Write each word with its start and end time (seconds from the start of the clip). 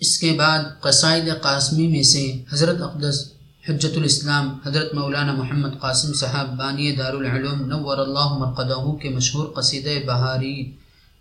اس 0.00 0.18
کے 0.18 0.32
بعد 0.32 0.58
قصائد 0.80 1.42
قاسمی 1.42 1.88
میں 1.88 2.02
سے 2.02 2.44
حضرت 2.52 2.82
اقدس 2.82 3.32
حجت 3.68 3.96
الاسلام، 3.96 4.58
حضرت 4.66 4.94
مولانا 4.94 5.32
محمد 5.32 5.68
قاسم 5.80 6.12
صاحب 6.12 6.56
بانی 6.56 6.96
دارالعلوم 6.96 7.64
نور 7.64 7.98
اللہ 7.98 8.28
مرقدہ 8.38 8.96
کے 9.02 9.08
مشہور 9.08 9.46
قصید 9.54 10.06
بہاری 10.06 10.72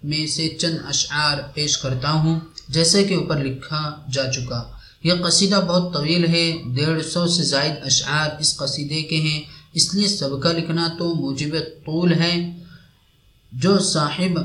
میں 0.04 0.28
سے 0.28 0.50
چند 0.50 0.78
اشعار 0.86 1.38
پیش 1.54 1.78
کرتا 1.78 2.12
ہوں، 2.12 2.40
جیسے 2.70 3.04
کہ 3.04 3.13
اوپر 3.13 3.44
لکھا 3.44 3.95
جا 4.12 4.32
چکا۔ 4.32 4.63
یہ 5.04 5.14
قصیدہ 5.25 5.62
بہت 5.68 5.94
طویل 5.94 6.28
ہے، 6.28 6.57
ڈیڑھ 6.75 7.05
سو 7.05 7.28
سے 7.28 7.44
زائد 7.44 7.71
اشعار 7.86 8.30
اس 8.39 8.57
قصیدے 8.57 9.02
کے 9.02 9.16
ہیں، 9.16 9.41
اس 9.73 9.94
لیے 9.94 10.07
سب 10.07 10.41
کا 10.44 10.52
لکھنا 10.52 10.88
تو 11.00 11.14
موجب 11.14 11.55
طول 11.86 12.14
ہے۔ 12.14 12.59
جو 13.54 13.80
صاحب 13.80 14.39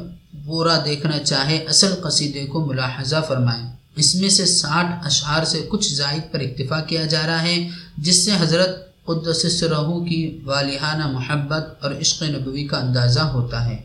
پورا 0.47 0.85
دیکھنا 0.85 1.19
چاہے، 1.19 1.59
اصل 1.59 1.95
قصیدے 2.03 2.47
کو 2.47 2.67
ملاحظہ 2.67 3.17
فرمائیں۔ 3.29 3.72
اس 3.97 4.15
میں 4.15 4.29
سے 4.29 4.47
ساٹھ 4.47 5.07
اشعار 5.07 5.45
سے 5.45 5.67
کچھ 5.69 5.93
زائد 5.95 6.33
پر 6.33 6.41
اکتفا 6.41 6.81
کیا 6.81 7.07
جا 7.07 7.27
رہا 7.27 7.43
ہے، 7.43 7.69
جس 7.99 8.25
سے 8.25 8.31
حضرت 8.39 9.05
قدس 9.05 9.63
رہو 9.63 10.05
کی 10.05 10.39
والہانہ 10.45 11.07
محبت 11.07 11.85
اور 11.85 11.93
عشق 12.01 12.23
نبوی 12.23 12.67
کا 12.67 12.79
اندازہ 12.79 13.21
ہوتا 13.21 13.65
ہے۔ 13.65 13.77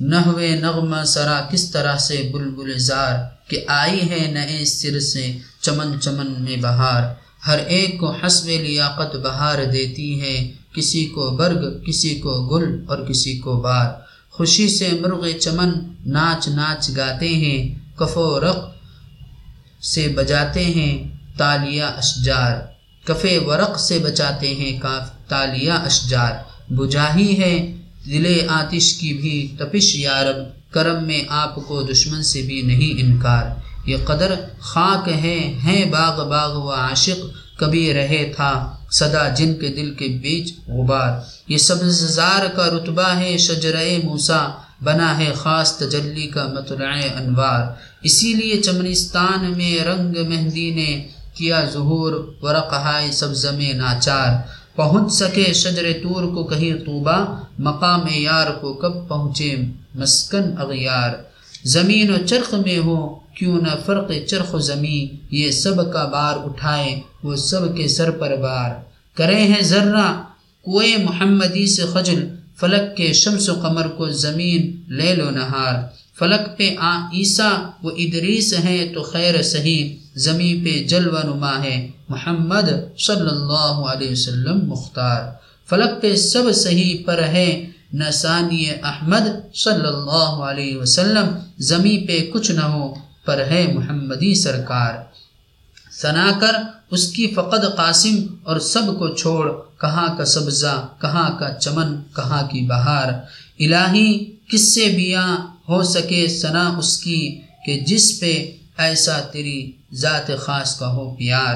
نحو 0.00 0.38
نغمہ 0.38 1.04
سرا 1.04 1.40
کس 1.50 1.70
طرح 1.70 1.96
سے 1.96 2.30
بلبل 2.32 2.78
زار 2.78 3.14
کہ 3.48 3.64
آئی 3.66 4.10
ہے 4.10 4.30
نئے 4.30 4.64
سر 4.64 5.00
سے 5.00 5.38
چمن 5.60 6.00
چمن 6.00 6.34
میں 6.38 6.56
بہار۔ 6.56 7.14
ہر 7.46 7.58
ایک 7.58 8.00
کو 8.00 8.10
حسب 8.10 8.48
لیاقت 8.48 9.16
بہار 9.16 9.64
دیتی 9.64 10.20
ہے، 10.20 10.52
کسی 10.74 11.06
کو 11.06 11.30
برگ، 11.30 11.84
کسی 11.84 12.14
کو 12.14 12.46
گل 12.46 12.84
اور 12.88 12.98
کسی 12.98 13.38
کو 13.38 13.60
بار۔ 13.60 13.90
خوشی 14.30 14.68
سے 14.68 14.88
مرغ 15.00 15.30
چمن 15.40 15.70
ناچ 16.06 16.48
ناچ 16.48 16.90
گاتے 16.96 17.28
ہیں 17.28 17.74
کف 17.98 18.18
و 18.18 18.40
رق 18.40 18.73
سے 19.84 20.08
بجاتے 20.08 20.64
ہیں 20.64 21.16
تالیہ 21.38 21.82
اشجار۔ 21.82 22.56
کفے 23.04 23.38
ورق 23.38 23.78
سے 23.78 23.98
بچاتے 23.98 24.54
ہیں 24.54 24.80
کاف 24.80 25.28
تالیہ 25.28 25.72
اشجار۔ 25.72 26.32
بجاہی 26.72 27.40
ہے 27.40 27.76
دل 28.06 28.40
آتش 28.48 28.94
کی 28.94 29.12
بھی 29.12 29.54
تپش 29.58 29.96
یارب 29.96 30.72
کرم 30.72 31.06
میں 31.06 31.22
آپ 31.28 31.54
کو 31.54 31.82
دشمن 31.82 32.22
سے 32.22 32.42
بھی 32.42 32.62
نہیں 32.62 33.00
انکار۔ 33.00 33.44
یہ 33.88 33.96
قدر 34.04 34.34
خاک 34.60 35.08
ہے، 35.08 35.54
ہیں 35.64 35.84
باغ 35.84 36.28
باغ 36.28 36.56
و 36.56 36.70
عاشق، 36.70 37.18
کبھی 37.58 37.94
رہے 37.94 38.32
تھا 38.36 38.76
صدا 38.90 39.28
جن 39.28 39.54
کے 39.54 39.68
دل 39.68 39.94
کے 39.94 40.08
بیچ 40.08 40.54
غبار۔ 40.68 41.20
یہ 41.48 41.56
سبز 41.56 41.94
زار 41.94 42.46
کا 42.56 42.66
رتبہ 42.66 43.08
ہے 43.16 43.38
شجر 43.38 43.76
موسا 44.04 44.48
بنا 44.82 45.18
ہے 45.18 45.32
خاص 45.34 45.78
تجلی 45.78 46.26
کا 46.26 46.48
مطلع 46.48 46.90
انوار۔ 47.18 47.62
اسی 48.04 48.34
لیے 48.34 48.62
چمنستان 48.62 49.52
میں 49.56 49.84
رنگ 49.84 50.28
مہندی 50.28 50.70
نے 50.70 51.08
کیا 51.34 51.64
ظہور 51.72 52.12
ورقہائے 52.42 53.12
سبز 53.12 53.46
میں 53.46 53.72
ناچار۔ 53.72 54.30
پہنچ 54.76 55.12
سکے 55.12 55.52
شجر 55.52 55.86
طور 56.02 56.22
کو 56.34 56.44
کہیں 56.44 56.74
طوبہ 56.74 57.42
مقام 57.58 58.00
یار 58.10 58.50
کو 58.60 58.72
کب 58.72 59.08
پہنچے 59.08 59.56
مسکن 59.94 60.42
اغیار۔ 60.58 61.10
زمین 61.64 62.10
و 62.10 62.16
چرخ 62.26 62.54
میں 62.54 62.78
ہو، 62.78 63.14
کیوں 63.34 63.60
نہ 63.60 63.72
فرق 63.86 64.10
چرخ 64.26 64.54
و 64.54 64.58
زمین، 64.58 65.16
یہ 65.30 65.50
سب 65.50 65.92
کا 65.92 66.04
بار 66.04 66.34
اٹھائے 66.44 67.00
وہ 67.22 67.36
سب 67.36 67.76
کے 67.76 67.88
سر 67.88 68.10
پر 68.10 68.36
بار۔ 68.36 68.70
کرے 69.14 69.42
ہیں 69.42 69.62
ذرہ 69.62 70.22
کوئے 70.62 70.96
محمدی 70.96 71.66
سے 71.66 71.82
خجل، 71.92 72.28
فلک 72.56 72.96
کے 72.96 73.12
شمس 73.12 73.48
و 73.48 73.54
قمر 73.62 73.88
کو 73.88 74.08
زمین 74.08 74.82
لے 74.88 75.14
لو 75.14 75.30
نہار۔ 75.30 76.03
فلک 76.18 76.58
پہ 76.58 76.76
آ 76.78 77.06
عیسیٰ 77.06 77.70
و 77.82 77.88
ادریس 77.88 78.54
ہیں 78.64 78.94
تو 78.94 79.02
خیر 79.02 79.42
صحیح 79.42 79.96
زمیں 80.14 80.64
پہ 80.64 80.84
جلوہ 80.84 81.20
نما 81.24 81.64
ہے۔ 81.64 81.90
محمد 82.08 82.98
صلی 82.98 83.28
اللہ 83.30 83.82
علیہ 83.92 84.10
وسلم 84.10 84.68
مختار۔ 84.68 85.32
فلک 85.68 86.02
پہ 86.02 86.16
سب 86.16 86.52
صحیح 86.54 86.98
پر 87.06 87.22
ہے 87.22 87.70
نسانی 87.94 88.70
احمد 88.70 89.54
صلی 89.54 89.86
اللہ 89.86 90.36
علیہ 90.50 90.76
وسلم 90.76 91.26
زمیں 91.58 92.06
پہ 92.06 92.30
کچھ 92.32 92.50
نہ 92.50 92.60
ہو 92.60 92.94
پر 93.24 93.38
ہے 93.46 93.72
محمدی 93.74 94.34
سرکار۔ 94.34 94.94
ثنا 96.02 96.32
کر، 96.40 96.52
اس 96.90 97.12
کی 97.12 97.26
فقد 97.26 97.76
قاسم 97.76 98.26
اور 98.42 98.58
سب 98.58 98.98
کو 98.98 99.14
چھوڑ، 99.14 99.52
کہاں 99.80 100.16
کا 100.16 100.24
سبزہ، 100.24 100.86
کہاں 101.00 101.38
کا 101.38 101.54
چمن، 101.54 101.96
کہاں 102.16 102.48
کی 102.48 102.60
بہار۔ 102.60 103.12
الہی، 103.58 104.24
کس 104.52 104.74
سے 104.74 104.84
بیاں؟ 104.96 105.53
ہو 105.68 105.82
سکے 105.82 106.28
ثنا 106.28 106.74
اس 106.78 106.98
کی 106.98 107.40
کہ 107.66 107.80
جس 107.80 108.20
پہ 108.20 108.56
ایسا 108.78 109.20
تیری 109.20 109.72
ذات 109.92 110.30
خاص 110.38 110.78
کا 110.78 110.92
ہو 110.92 111.14
پیار۔ 111.14 111.54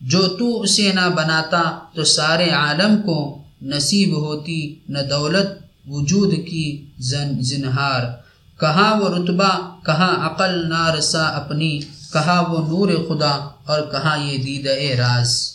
جو 0.00 0.28
تو 0.28 0.60
اسے 0.60 0.92
نہ 0.92 1.08
بناتا 1.16 1.78
تو 1.94 2.04
سارے 2.04 2.50
عالم 2.50 3.02
کو 3.02 3.42
نصیب 3.62 4.16
ہوتی، 4.16 4.74
نہ 4.88 4.98
دولت 5.10 5.64
وجود 5.88 6.34
کی 6.48 6.84
زن 6.98 7.40
زنہار۔ 7.40 8.04
کہاں 8.60 9.00
وہ 9.00 9.08
رتبہ، 9.08 9.76
کہاں 9.84 10.26
عقل 10.26 10.68
نارسا 10.68 11.22
اپنی، 11.22 11.80
کہاں 12.12 12.42
وہ 12.42 12.68
نور 12.68 12.88
خدا 13.08 13.48
اور 13.64 13.82
کہاں 13.82 14.18
یہ 14.18 14.38
دید 14.38 14.66
راز۔ 14.98 15.53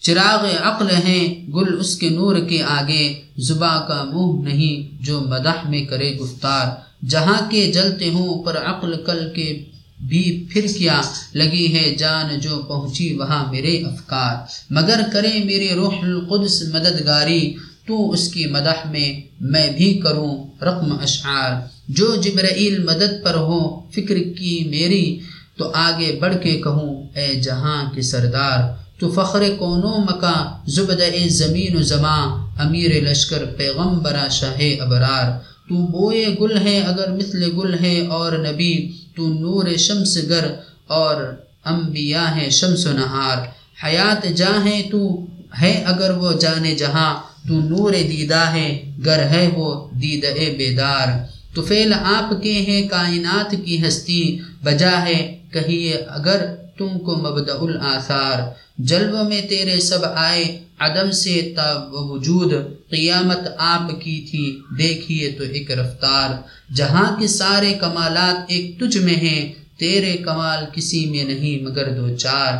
چراغ 0.00 0.62
عقل 0.62 0.86
ہیں، 1.06 1.50
گل 1.52 1.80
اس 1.80 1.96
کے 1.96 2.08
نور 2.08 2.36
کے 2.48 2.62
آگے، 2.62 3.20
زباں 3.38 3.88
کا 3.88 4.04
منہ 4.04 4.48
نہیں 4.48 5.04
جو 5.04 5.20
مدح 5.20 5.68
میں 5.68 5.84
کرے 5.84 6.16
گفتار۔ 6.16 6.90
جہاں 7.06 7.50
کے 7.50 7.72
جلتے 7.72 8.08
ہوں 8.08 8.42
پر 8.42 8.56
عقل 8.56 9.04
کل 9.06 9.30
کے 9.34 9.64
بھی 10.00 10.46
پھر 10.50 10.66
کیا 10.78 11.00
لگی 11.34 11.74
ہے 11.74 11.94
جان 11.94 12.38
جو 12.38 12.62
پہنچی 12.68 13.14
وہاں 13.14 13.52
میرے 13.52 13.78
افکار۔ 13.78 14.34
مگر 14.70 15.00
کرے 15.12 15.44
میرے 15.44 15.68
روح 15.74 15.94
القدس 16.02 16.62
مددگاری، 16.74 17.54
تو 17.86 18.10
اس 18.10 18.32
کی 18.32 18.46
مدح 18.46 18.90
میں 18.90 19.20
میں 19.40 19.72
بھی 19.76 19.94
کروں 19.94 20.44
رقم 20.62 20.92
اشعار۔ 21.02 21.52
جو 21.88 22.14
جبرائیل 22.14 22.84
مدد 22.84 23.24
پر 23.24 23.34
ہو 23.34 23.90
فکر 23.90 24.16
کی 24.38 24.66
میری، 24.70 25.18
تو 25.56 25.70
آگے 25.74 26.18
بڑھ 26.20 26.36
کے 26.42 26.60
کہوں، 26.64 27.04
اے 27.14 27.34
جہاں 27.34 27.90
کے 27.94 28.02
سردار 28.02 28.89
تو 29.00 29.10
فخر 29.10 29.42
کونو 29.58 29.98
مکا، 29.98 30.56
زبد 30.66 31.00
اے 31.00 31.28
زمین 31.28 31.76
و 31.76 31.82
زماں 31.82 32.46
امیر 32.58 32.90
لشکر 33.02 33.44
پیغمبرا 33.44 34.28
شاہ 34.28 34.60
ابرار۔ 34.80 35.26
تو 35.68 35.74
بوئے 35.74 36.26
گل 36.40 36.58
ہے 36.66 36.80
اگر 36.80 37.12
مثل 37.12 37.40
گل 37.56 37.84
ہے 37.84 38.06
اور 38.06 38.32
نبی، 38.32 38.92
تو 39.16 39.22
نور 39.28 39.76
شمس 39.76 40.18
گر 40.28 40.46
اور 40.86 41.16
انبیاء 41.64 42.30
ہے 42.36 42.50
شمس 42.50 42.86
و 42.86 42.92
نہار۔ 42.92 43.38
حیات 43.84 44.36
جاں 44.36 44.66
ہے 44.66 44.82
تو 44.90 45.26
ہے 45.62 45.82
اگر 45.86 46.10
وہ 46.10 46.32
جانے 46.32 46.74
جہاں، 46.74 47.14
تو 47.48 47.54
نور 47.60 47.92
دیدہ 47.92 48.44
ہے 48.54 48.68
گر 49.06 49.18
ہے 49.18 49.50
وہ 49.54 49.88
دید 49.90 50.24
اے 50.24 50.54
بیدار۔ 50.58 51.06
تو 51.54 51.62
فیل 51.62 51.92
آپ 51.92 52.42
کے 52.42 52.52
ہیں 52.52 52.88
کائنات 52.88 53.54
کی 53.64 53.86
ہستی، 53.86 54.38
بجا 54.62 55.04
ہے 55.04 55.38
کہیے 55.52 55.92
اگر 56.08 56.38
تم 56.80 56.98
کو 56.98 57.16
مبدع 57.16 57.56
الاثار 57.60 58.38
جلو 58.78 59.24
میں 59.28 59.40
تیرے 59.40 59.80
سب 59.80 59.98
آئے، 60.14 60.44
عدم 60.78 61.10
سے 61.10 61.54
تب 61.56 61.80
وجود 61.92 62.52
قیامت 62.90 63.48
آپ 63.58 63.86
کی 64.00 64.26
تھی، 64.30 64.44
دیکھیے 64.78 65.30
تو 65.38 65.44
ایک 65.44 65.70
رفتار۔ 65.70 66.28
جہاں 66.74 67.20
کے 67.20 67.26
سارے 67.26 67.74
کمالات 67.80 68.44
ایک 68.48 68.80
تجھ 68.80 68.98
میں 68.98 69.14
ہیں، 69.14 69.52
تیرے 69.78 70.12
کمال 70.16 70.64
کسی 70.72 71.06
میں 71.06 71.24
نہیں، 71.24 71.62
مگر 71.62 71.86
دو 71.90 72.16
چار۔ 72.16 72.52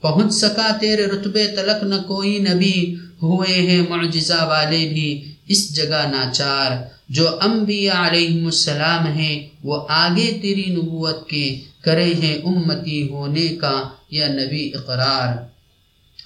پہنچ 0.00 0.34
سکا 0.34 0.68
تیرے 0.80 1.04
رتبے 1.06 1.46
تلک 1.46 1.84
نہ 1.84 1.94
کوئی 1.94 2.38
نبی، 2.38 2.94
ہوئے 3.22 3.54
ہیں 3.54 3.82
معجزہ 3.90 4.40
والے 4.48 4.88
بھی 4.94 5.32
اس 5.48 5.76
جگہ 5.76 6.02
ناچار۔ 6.10 6.70
جو 7.08 7.26
انبیاء 7.40 8.08
علیہ 8.08 8.44
السلام 8.44 9.06
ہیں، 9.06 9.48
وہ 9.62 9.86
آگے 9.88 10.38
تیری 10.42 10.64
نبوت 10.68 11.28
کے 11.28 11.60
کرے 11.86 12.12
ہیں 12.22 12.34
امتی 12.34 13.08
ہونے 13.08 13.48
کا 13.48 13.82
یا 14.10 14.28
نبی 14.28 14.72
اقرار۔ 14.74 15.56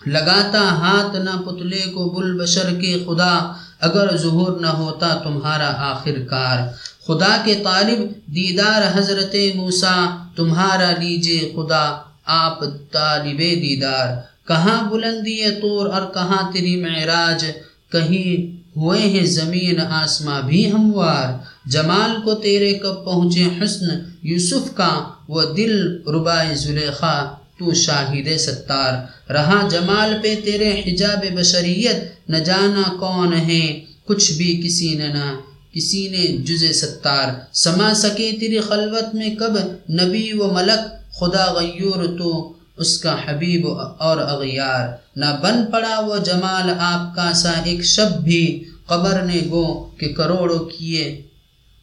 لگاتا 0.08 0.60
ہاتھ 0.60 1.16
نہ 1.16 1.30
پتلے 1.30 1.80
کو 1.94 2.08
بل 2.08 2.42
بشر 2.42 2.80
کے 2.80 3.04
خدا، 3.06 3.52
اگر 3.80 4.16
ظہور 4.16 4.60
نہ 4.60 4.66
ہوتا 4.66 5.20
تمہارا 5.24 5.72
آخر 5.76 6.18
کار۔ 6.30 6.58
خدا 7.06 7.42
کے 7.44 7.54
طالب 7.64 7.98
دیدار 8.26 8.98
حضرت 8.98 9.34
موسا 9.54 10.26
تمہارا 10.36 10.90
لیجے 10.90 11.52
خدا، 11.56 11.98
آپ 12.24 12.60
طالب 12.90 13.38
دیدار۔ 13.38 14.06
کہاں 14.48 14.90
بلندی 14.90 15.50
طور 15.62 15.86
اور 15.86 16.02
کہاں 16.14 16.52
تیری 16.52 16.76
معراج؟ 16.76 17.46
کہیں 17.92 18.60
ہوئے 18.76 19.00
ہیں 19.00 19.26
زمین 19.26 19.80
آسماں 19.80 20.42
بھی 20.42 20.72
ہموار۔ 20.72 21.49
جمال 21.66 22.22
کو 22.24 22.34
تیرے 22.34 22.74
کب 22.74 23.04
پہنچے 23.04 23.44
حسن 23.62 23.86
یوسف 24.22 24.74
کا، 24.74 25.04
وہ 25.28 25.42
دل 25.56 26.02
ربائے 26.06 26.54
زلیخا، 26.54 27.34
تو 27.58 27.74
شاہد 27.74 28.38
ستار۔ 28.38 28.92
رہا 29.32 29.68
جمال 29.70 30.14
پہ 30.22 30.34
تیرے 30.44 30.82
حجاب 30.86 31.36
بشریت، 31.36 32.28
نہ 32.28 32.36
جانا 32.36 32.82
کون 32.98 33.32
ہے، 33.34 33.80
کچھ 34.04 34.32
بھی 34.32 34.62
کسی 34.64 34.94
نے 34.94 35.08
نہ، 35.08 35.40
کسی 35.74 36.08
نے 36.08 36.36
جز 36.36 36.80
ستار۔ 36.80 37.28
سما 37.52 37.94
سکے 37.94 38.32
تیری 38.40 38.60
خلوت 38.60 39.14
میں 39.14 39.34
کب 39.34 39.56
نبی 39.90 40.32
و 40.32 40.48
ملک، 40.52 41.12
خدا 41.12 41.52
غیور 41.52 42.18
تو 42.18 42.52
اس 42.76 42.98
کا 42.98 43.16
حبیب 43.26 43.68
اور 43.98 44.18
اغیار۔ 44.18 44.88
نہ 45.16 45.24
بن 45.42 45.72
پڑا 45.72 46.00
وہ 46.00 46.16
جمال 46.16 46.70
آپ 46.78 47.16
کا 47.16 47.32
سا، 47.32 47.50
ایک 47.50 47.84
شب 47.84 48.20
بھی 48.24 48.64
قبر 48.86 49.22
نے 49.22 49.40
گو 49.50 49.90
کہ 49.98 50.08
کروڑوں 50.08 50.58
کیے 50.58 51.22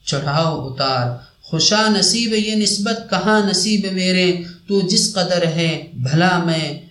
چڑھاؤ 0.07 0.67
اتار۔ 0.67 1.17
خوشا 1.41 1.87
نصیب 1.89 2.33
یہ 2.33 2.55
نسبت 2.55 3.09
کہاں 3.09 3.49
نصیب 3.49 3.85
میرے؟ 3.91 4.35
تو 4.67 4.81
جس 4.81 5.13
قدر 5.13 5.45
ہے 5.45 5.87
بھلا 5.93 6.43
میں، 6.43 6.81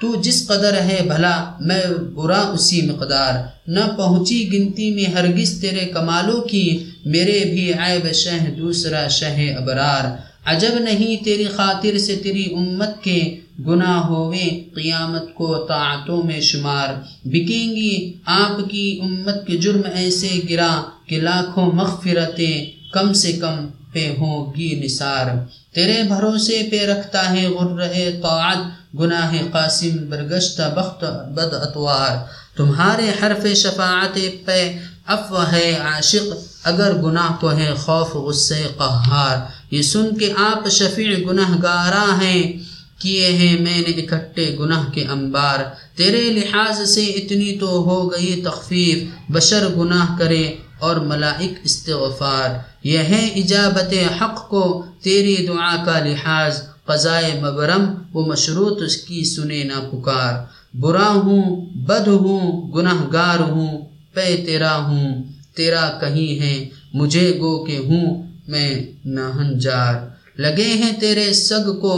تو 0.00 0.20
جس 0.22 0.46
قدر 0.46 0.74
ہے 0.80 0.98
بھلا 1.02 1.52
میں 1.60 1.86
برا 2.14 2.40
اسی 2.40 2.82
مقدار۔ 2.82 3.34
نہ 3.66 3.80
پہنچی 3.96 4.52
گنتی 4.52 4.90
میں 4.90 5.04
ہرگز 5.04 5.60
تیرے 5.60 5.84
کمالوں 5.86 6.40
کی، 6.40 6.84
میرے 7.04 7.40
بھی 7.44 7.72
عیب 7.72 8.12
شہ 8.12 8.50
دوسرا 8.58 9.08
شہ 9.08 9.38
ابرار۔ 9.58 10.32
عجب 10.44 10.78
نہیں 10.78 11.24
تیری 11.24 11.44
خاطر 11.44 11.98
سے 11.98 12.16
تیری 12.16 12.54
امت 12.54 13.02
کے 13.02 13.40
گناہ 13.66 14.06
ہوئے 14.06 14.64
قیامت 14.74 15.34
کو 15.34 15.64
طاعتوں 15.68 16.22
میں 16.22 16.40
شمار 16.40 16.88
بکیں 17.24 17.76
گی۔ 17.76 18.12
آپ 18.26 18.70
کی 18.70 19.00
امت 19.02 19.46
کے 19.46 19.56
جرم 19.56 19.80
ایسے 19.94 20.40
گرا 20.50 20.82
کہ 21.06 21.20
لاکھوں 21.20 21.72
مغفرتیں 21.72 22.66
کم 22.92 23.12
سے 23.12 23.32
کم 23.32 23.66
پہ 23.92 24.14
ہوں 24.18 24.52
گی 24.56 24.80
نثار۔ 24.84 25.26
تیرے 25.74 26.02
بھروسے 26.02 26.68
پہ 26.70 26.86
رکھتا 26.86 27.30
ہے 27.30 27.48
غرہ 27.48 28.10
طاعت، 28.22 28.58
گناہ 28.98 29.34
قاسم 29.52 30.10
برگشتہ 30.10 30.74
بخت 30.76 31.04
بد 31.34 31.54
اتوار۔ 31.54 32.16
تمہارے 32.56 33.10
حرف 33.22 33.46
شفاعت 33.56 34.18
پہ 34.44 34.78
افو 35.06 35.42
ہے 35.52 35.78
عاشق، 35.80 36.34
اگر 36.64 36.94
گناہ 36.94 37.40
کو 37.40 37.52
ہے 37.52 37.74
خوف، 37.74 38.14
غصے 38.14 38.66
قہار۔ 38.76 39.36
یہ 39.70 39.82
سن 39.82 40.16
کے 40.16 40.32
آپ 40.36 40.68
شفیع 40.68 41.16
گناہ 41.30 41.62
گارا 41.62 42.18
ہیں۔ 42.22 42.61
کیے 43.02 43.26
ہیں 43.26 43.60
میں 43.60 43.80
نے 43.80 44.02
اکٹھے 44.02 44.56
گناہ 44.58 44.90
کے 44.90 45.04
انبار۔ 45.04 45.58
تیرے 45.96 46.20
لحاظ 46.20 46.90
سے 46.90 47.04
اتنی 47.04 47.58
تو 47.60 47.66
ہو 47.66 48.12
گئی 48.12 48.42
تخفیف، 48.44 48.98
بشر 49.32 49.68
گناہ 49.76 50.18
کرے 50.18 50.54
اور 50.78 50.96
ملائک 50.96 51.52
استغفار۔ 51.64 52.50
یہ 52.84 52.98
ہے 52.98 53.26
اجابت 53.36 53.94
حق 54.20 54.48
کو، 54.48 54.84
تیری 55.02 55.36
دعا 55.46 55.84
کا 55.84 55.98
لحاظ۔ 56.04 56.62
قضائے 56.84 57.40
مبرم 57.40 57.84
و 58.14 58.26
مشروط 58.26 58.82
اس 58.82 58.96
کی 58.96 59.24
سنے 59.24 59.64
نہ 59.64 59.78
پکار۔ 59.90 60.32
برا 60.76 61.08
ہوں، 61.08 61.66
بد 61.74 62.08
ہوں 62.08 62.72
گناہ 62.72 63.02
گار 63.12 63.38
ہوں، 63.38 63.80
پے 64.12 64.42
تیرا 64.46 64.76
ہوں، 64.76 65.22
تیرا 65.56 65.98
کہیں 66.00 66.40
ہے 66.42 66.68
مجھے 66.94 67.38
گو 67.40 67.64
کہ 67.64 67.76
ہوں، 67.76 68.22
میں 68.48 68.92
نہنجار 69.04 70.11
لگے 70.42 70.70
ہیں 70.80 70.92
تیرے 71.00 71.32
سگ 71.32 71.66
کو، 71.80 71.94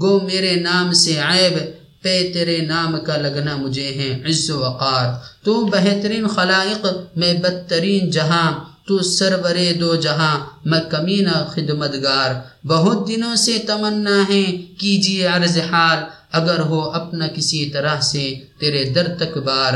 گو 0.00 0.12
میرے 0.20 0.54
نام 0.56 0.92
سے 0.92 1.12
عیب 1.30 1.56
پہ 2.02 2.14
تیرے 2.34 2.58
نام 2.72 2.92
کا 3.06 3.16
لگنا 3.16 3.56
مجھے 3.56 3.90
ہے 3.98 4.10
عز 4.28 4.50
و 4.50 4.58
وقار 4.58 5.06
تو 5.44 5.52
بہترین 5.64 6.26
خلائق، 6.28 6.86
میں 7.16 7.34
بدترین 7.34 8.10
جہاں، 8.10 8.50
تو 8.86 8.98
سرورے 9.16 9.72
دو 9.72 9.90
جہاں، 9.96 10.36
میں 10.64 10.80
کمینہ 10.90 11.36
خدمتگار۔ 11.52 12.30
بہت 12.66 12.98
دنوں 13.08 13.36
سے 13.36 13.54
تمنا 13.66 14.18
ہے 14.28 14.42
کیجیے 14.80 15.26
عرض 15.26 15.56
حال، 15.70 15.98
اگر 16.32 16.58
ہو 16.58 16.80
اپنا 16.90 17.26
کسی 17.26 17.60
طرح 17.74 18.00
سے 18.00 18.24
تیرے 18.58 18.82
در 18.94 19.08
تک 19.20 19.32
بار۔ 19.38 19.74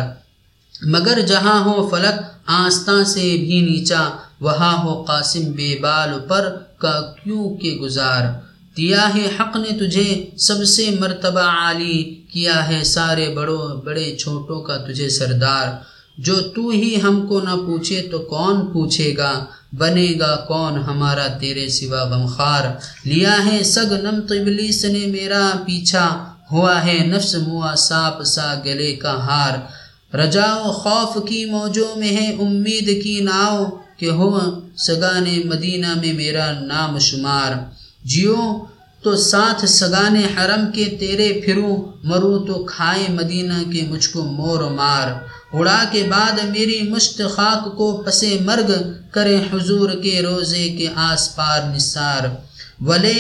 مگر 0.94 1.20
جہاں 1.20 1.58
ہو 1.64 1.88
فلک 1.90 2.16
آستہ 2.46 2.96
سے 3.06 3.20
بھی 3.20 3.58
نیچا، 3.60 4.02
وہاں 4.40 4.76
ہو 4.82 5.02
قاسم 5.02 5.44
بے 5.52 5.70
بال 5.82 6.10
پر۔ 6.28 6.42
کا 6.82 7.00
کیوں 7.25 7.56
کے 7.56 7.70
گزار؟ 7.82 8.23
دیا 8.76 9.02
ہے 9.14 9.26
حق 9.40 9.56
نے 9.56 9.87
تجھے 9.87 10.31
سب 10.38 10.64
سے 10.64 10.84
مرتبہ 11.00 11.40
عالی 11.40 12.02
کیا 12.32 12.69
ہے، 12.69 12.84
سارے 12.84 13.29
بڑوں، 13.29 13.82
بڑے 13.82 14.17
چھوٹوں 14.17 14.61
کا 14.62 14.76
تجھے 14.76 15.08
سردار۔ 15.08 15.69
جو 16.19 16.34
تو 16.55 16.69
ہی 16.69 17.00
ہم 17.02 17.26
کو 17.26 17.40
نہ 17.40 17.55
پوچھے 17.67 18.08
تو 18.11 18.19
کون 18.19 18.56
پوچھے 18.73 19.14
گا؟ 19.17 19.32
بنے 19.73 20.08
گا 20.20 20.37
کون 20.37 20.73
ہمارا 20.79 21.26
تیرے 21.26 21.69
سوا 21.69 22.02
غمخار 22.05 22.64
لیا 23.08 23.37
ہے 23.46 23.62
سگ 23.62 23.93
نم 23.93 24.20
قبلیس 24.29 24.84
نے 24.84 25.06
میرا 25.06 25.50
پیچھا۔ 25.67 26.06
ہوا 26.52 26.84
ہے 26.84 26.99
نفس 27.06 27.34
موا 27.34 27.75
ساپ 27.76 28.23
سا 28.23 28.49
گلے 28.64 28.96
کا 28.96 29.14
ہار۔ 29.26 29.55
رجا 30.17 30.55
و 30.55 30.73
خوف 30.73 31.29
کی 31.29 31.44
موجوں 31.44 31.99
میں 31.99 32.12
ہے، 32.17 32.37
امید 32.38 32.88
کی 33.05 33.20
ناؤ۔ 33.20 33.64
کہ 34.02 34.10
ہو 34.10 34.31
سگان 34.76 35.26
مدینہ 35.44 35.87
میں 36.00 36.12
میرا 36.12 36.46
نام 36.60 36.99
شمار 36.99 37.50
جیو 38.04 38.64
تو 39.02 39.16
ساتھ 39.16 39.64
سگان 39.66 40.16
حرم 40.34 40.62
کے 40.72 40.84
تیرے 41.00 41.28
پھروں 41.44 41.76
مروں 42.04 42.46
تو 42.46 42.54
کھائے 42.64 43.06
مدینہ 43.08 43.58
کے 43.72 43.82
مجھ 43.90 44.08
کو 44.08 44.22
مور 44.22 44.62
مار۔ 44.70 45.08
اڑا 45.52 45.84
کے 45.93 46.02
بعد 46.10 46.37
میری 46.50 46.78
مشتخاک 46.82 47.76
کو 47.76 47.87
پسے 48.06 48.38
مرگ 48.40 48.69
کرے 49.10 49.37
حضور 49.52 49.90
کے 50.02 50.22
روزے 50.22 50.69
کے 50.69 50.87
آس 50.94 51.37
پار 51.37 51.60
نثار۔ 51.75 52.22
ولے 52.81 53.19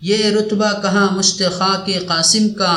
یہ 0.00 0.18
رتبہ 0.36 0.70
کہاں 0.82 1.08
مشتخا 1.16 1.72
کے 1.86 1.98
قاسم 1.98 2.48
کا 2.48 2.74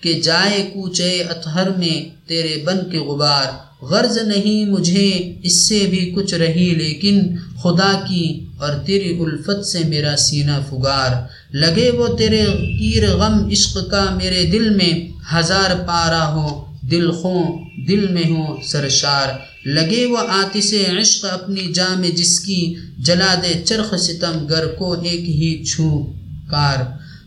کہ 0.00 0.12
جائے 0.20 0.62
کوچے 0.74 1.12
اطہر 1.32 1.68
میں 1.70 2.28
تیرے 2.28 2.54
بن 2.66 2.78
کے 2.90 2.98
غبار۔ 2.98 3.69
غرض 3.82 4.18
نہیں 4.26 4.70
مجھے 4.70 5.34
اس 5.42 5.56
سے 5.68 5.86
بھی 5.90 6.12
کچھ 6.16 6.34
رہی، 6.34 6.70
لیکن 6.74 7.20
خدا 7.62 7.92
کی 8.08 8.46
اور 8.58 8.72
تیری 8.86 9.18
الفت 9.20 9.66
سے 9.66 9.78
میرا 9.88 10.16
سینہ 10.16 10.56
فگار 10.70 11.10
لگے 11.56 11.90
وہ 11.90 12.06
تیرے 12.18 12.44
تیر 12.78 13.16
غم 13.16 13.48
عشق 13.52 13.90
کا 13.90 14.04
میرے 14.22 14.44
دل 14.52 14.70
میں 14.70 14.92
ہزار 15.34 15.70
پارا 15.86 16.24
ہو، 16.34 16.64
دل 16.90 17.10
خوں 17.10 17.44
دل 17.88 18.06
میں 18.08 18.28
ہو 18.30 18.56
سرشار۔ 18.64 19.28
لگے 19.68 20.06
وہ 20.06 20.18
آتش 20.18 20.74
عشق 21.00 21.26
اپنی 21.30 21.72
جام 21.72 22.02
جس 22.16 22.40
کی 22.40 22.74
جلا 22.98 23.34
دے 23.42 23.62
چرخ 23.64 23.94
ستم، 23.94 24.46
گر 24.50 24.66
کو 24.66 24.92
ایک 24.92 25.20
ہی 25.20 25.64
چھو 25.64 26.12
کار۔ 26.50 26.78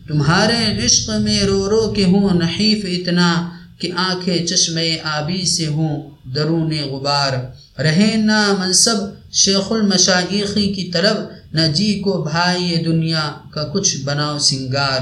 تمہارے 0.08 0.84
عشق 0.84 1.10
میں 1.20 1.40
رو 1.40 1.70
رو 1.70 1.92
کے 1.92 2.04
ہوں، 2.04 2.28
نحیف 2.34 2.84
اتنا 2.84 3.50
کہ 3.78 3.92
آنکھیں 3.96 4.46
چشم 4.46 4.78
آبی 5.02 5.46
سے 5.46 5.66
ہوں، 5.66 6.10
درون 6.34 6.72
غبار۔ 6.90 7.32
رہے 7.80 8.16
نہ 8.16 8.54
منصب 8.58 8.96
شیخ 9.32 9.72
المشائقی 9.72 10.72
کی 10.72 10.90
طرف، 10.92 11.16
نہ 11.52 11.60
جی 11.74 12.00
کو 12.00 12.22
بھائی 12.22 12.82
دنیا 12.84 13.32
کا 13.50 13.62
کچھ 13.64 13.96
بناؤ 14.04 14.38
سنگار۔ 14.38 15.00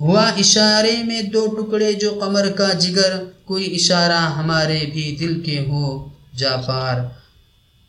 ہوا 0.00 0.28
اشارے 0.28 0.96
میں 1.06 1.22
دو 1.22 1.46
ٹکڑے 1.46 1.92
جو 1.92 2.18
قمر 2.20 2.50
کا 2.50 2.72
جگر، 2.72 3.12
کوئی 3.44 3.74
اشارہ 3.74 4.20
ہمارے 4.38 4.80
بھی 4.92 5.16
دل 5.20 5.40
کے 5.40 5.58
ہو 5.60 6.08
جا 6.36 6.56
پار۔ 6.56 7.00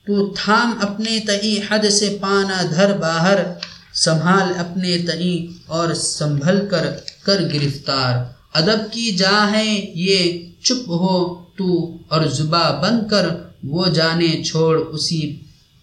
تو 0.05 0.33
تھام 0.37 0.79
اپنے 0.81 1.19
تئی 1.27 1.59
حد 1.69 1.89
سے 1.89 2.17
پانا 2.21 2.61
دھر 2.75 2.97
باہر، 2.97 3.37
سنبھال 3.93 4.53
اپنے 4.57 4.97
تئی 4.97 5.47
اور 5.65 5.93
سنبھل 5.93 6.65
کر 6.69 6.85
کر 7.23 7.41
گرفتار۔ 7.53 8.38
ادب 8.53 8.93
کی 8.93 9.11
جا 9.11 9.51
ہے 9.51 9.91
یہ 9.95 10.45
چپ 10.63 10.89
ہو 10.89 11.35
تو 11.57 11.93
اور 12.07 12.27
زبا 12.27 12.81
بند 12.81 13.09
کر 13.09 13.25
وہ 13.63 13.85
جانے 13.85 14.43
چھوڑ 14.43 14.81
اسی 14.91 15.35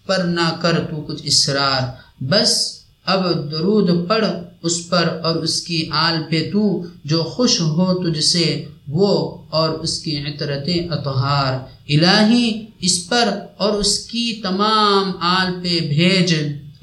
پر 0.05 0.17
نہ 0.17 0.55
کر 0.61 0.79
تو 0.79 1.01
کچھ 1.01 1.21
اسرار 1.25 1.81
بس 2.23 2.81
اب 3.05 3.51
درود 3.51 4.07
پڑھ 4.07 4.25
اس 4.63 4.89
پر 4.89 5.19
اور 5.23 5.35
اس 5.35 5.61
کی 5.61 5.89
آل 5.91 6.15
پہ 6.29 6.49
تو 6.53 6.83
جو 7.03 7.23
خوش 7.23 7.61
ہو 7.61 7.87
تجھ 8.03 8.23
سے 8.23 8.65
وہ 8.87 9.37
اور 9.49 9.69
اس 9.69 9.99
کی 9.99 10.17
عطرت 10.17 10.69
اطہار۔ 10.91 11.53
الہی 11.89 12.65
اس 12.79 13.09
پر 13.09 13.39
اور 13.57 13.73
اس 13.73 13.99
کی 13.99 14.39
تمام 14.43 15.11
آل 15.19 15.53
پہ 15.63 15.79
بھیج۔ 15.79 16.33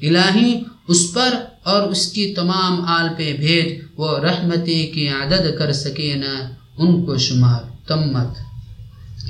الہی 0.01 0.61
اس 0.87 1.13
پر 1.13 1.31
اور 1.65 1.81
اس 1.81 2.07
کی 2.11 2.33
تمام 2.33 2.73
آل 2.85 3.07
پہ 3.17 3.33
بھیج 3.33 3.67
وہ 3.97 4.19
رحمتی 4.19 4.87
کی 4.87 5.07
عدد 5.07 5.45
کر 5.59 5.71
سکے 5.73 6.13
نہ 6.15 6.33
ان 6.77 7.05
کو 7.05 7.17
شمار 7.17 7.61
تمت 7.87 8.31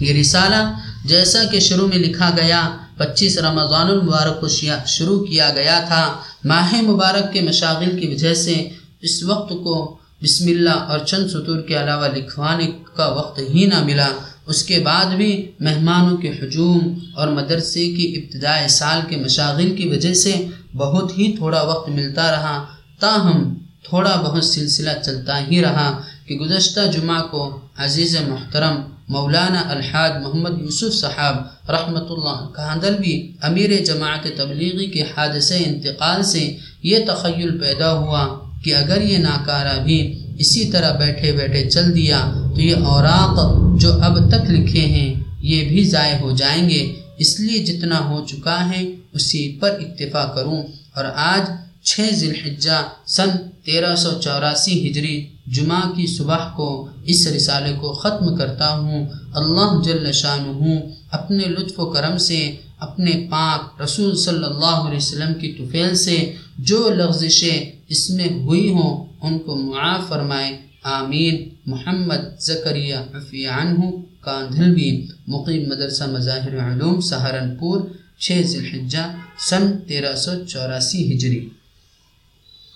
یہ 0.01 0.13
رسالہ 0.13 0.61
جیسا 1.05 1.43
کہ 1.51 1.59
شروع 1.59 1.87
میں 1.87 1.97
لکھا 1.97 2.29
گیا، 2.37 2.61
پچیس 2.97 3.37
رمضان 3.37 3.87
المبارک 3.87 4.41
کو 4.41 4.47
شروع 4.87 5.19
کیا 5.25 5.49
گیا 5.55 5.79
تھا۔ 5.87 6.03
ماہ 6.43 6.81
مبارک 6.81 7.33
کے 7.33 7.41
مشاغل 7.41 7.99
کی 7.99 8.07
وجہ 8.07 8.33
سے 8.33 8.69
اس 9.01 9.23
وقت 9.23 9.49
کو 9.49 9.75
بسم 10.23 10.45
اللہ 10.47 10.77
اور 10.91 10.99
چند 10.99 11.27
سطور 11.27 11.61
کے 11.61 11.75
علاوہ 11.83 12.07
لکھوانے 12.15 12.67
کا 12.95 13.07
وقت 13.07 13.39
ہی 13.39 13.65
نہ 13.65 13.83
ملا۔ 13.83 14.09
اس 14.47 14.63
کے 14.63 14.79
بعد 14.79 15.15
بھی 15.15 15.31
مہمانوں 15.59 16.17
کے 16.17 16.31
ہجوم 16.41 16.79
اور 17.13 17.27
مدرسے 17.27 17.85
کی 17.95 18.05
ابتدائی 18.17 18.67
سال 18.67 18.99
کے 19.09 19.17
مشاغل 19.17 19.75
کی 19.75 19.87
وجہ 19.87 20.13
سے 20.13 20.33
بہت 20.73 21.17
ہی 21.17 21.31
تھوڑا 21.37 21.61
وقت 21.61 21.89
ملتا 21.89 22.31
رہا، 22.31 22.65
تاہم 22.99 23.53
تھوڑا 23.83 24.15
بہت 24.15 24.45
سلسلہ 24.45 24.89
چلتا 25.05 25.39
ہی 25.47 25.61
رہا 25.61 25.87
کہ 26.25 26.35
گزشتہ 26.39 26.79
جمعہ 26.91 27.21
کو 27.31 27.43
عزیز 27.77 28.17
محترم 28.27 28.75
مولانا 29.09 29.61
الحاج 29.69 30.11
محمد 30.23 30.61
یوسف 30.61 30.93
صاحب 30.93 31.35
رحمۃ 31.71 32.09
اللہ 32.09 32.39
کہاندلوی 32.55 33.15
امیر 33.41 33.69
جماعت 33.85 34.23
تبلیغی 34.37 34.85
کے 34.85 35.03
حادثے 35.17 35.57
انتقال 35.65 36.23
سے 36.23 36.43
یہ 36.83 36.97
تخیل 37.07 37.57
پیدا 37.59 37.91
ہوا 37.93 38.23
کہ 38.63 38.75
اگر 38.75 39.01
یہ 39.01 39.17
ناکارہ 39.17 39.77
بھی 39.83 39.99
اسی 40.39 40.65
طرح 40.65 40.91
بیٹھے 40.91 41.31
بیٹھے 41.31 41.69
چل 41.69 41.95
دیا 41.95 42.31
تو 42.55 42.61
یہ 42.61 42.75
اوراق 42.75 43.55
جو 43.81 43.93
اب 43.93 44.29
تک 44.29 44.51
لکھے 44.51 44.79
ہیں، 44.79 45.13
یہ 45.41 45.69
بھی 45.69 45.83
ضائع 45.83 46.17
ہو 46.19 46.31
جائیں 46.31 46.69
گے۔ 46.69 46.95
اس 47.17 47.39
لیے 47.39 47.65
جتنا 47.65 48.09
ہو 48.09 48.25
چکا 48.25 48.69
ہے، 48.69 48.95
اسی 49.13 49.57
پر 49.59 49.69
اکتفا 49.69 50.25
کروں۔ 50.35 50.63
اور 50.95 51.05
آج 51.15 51.49
چھ 51.83 51.99
ذی 52.13 52.29
الحجہ 52.29 52.81
سن 53.07 53.29
تیرہ 53.65 53.95
سو 53.95 54.09
چوراسی 54.21 54.91
ہجری 54.91 55.27
جمعہ 55.47 55.91
کی 55.91 56.07
صبح 56.07 56.49
کو 56.55 56.87
اس 57.03 57.27
رسالے 57.27 57.73
کو 57.81 57.93
ختم 57.93 58.35
کرتا 58.35 58.69
ہوں۔ 58.69 59.05
اللہ 59.33 59.81
جل 59.83 60.11
شان 60.11 60.39
ہوں 60.39 60.81
اپنے 61.11 61.43
لطف 61.43 61.79
و 61.79 61.85
کرم 61.85 62.17
سے، 62.17 62.55
اپنے 62.79 63.27
پاک 63.31 63.81
رسول 63.81 64.17
صلی 64.17 64.43
اللہ 64.43 64.75
علیہ 64.87 64.97
وسلم 64.97 65.33
کی 65.33 65.51
طفیل 65.51 65.95
سے 65.95 66.33
جو 66.57 66.89
لغزشیں 66.89 67.74
اس 67.89 68.09
میں 68.09 68.29
ہوئی 68.29 68.69
ہوں، 68.69 69.05
ان 69.21 69.39
کو 69.39 69.55
معاف 69.55 70.09
فرمائے، 70.09 70.57
آمین۔ 70.83 71.49
محمد 71.65 72.39
زکریہ 72.39 72.95
عفی 73.13 73.45
عنہ 73.45 73.79
کاندھلوی 74.19 75.07
مقیم 75.27 75.69
مدرسہ 75.69 76.03
مظاہر 76.03 76.53
علوم 76.59 76.99
سہارنپور، 76.99 77.81
چھ 78.19 78.41
ذی 78.45 78.57
الحجہ، 78.57 79.05
سن 79.49 79.71
تیرہ 79.87 80.15
سو 80.15 80.31
چوراسی 80.45 81.13
ہجری۔ 81.13 81.49